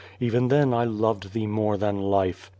[0.19, 2.49] Even then I loved thee more than life.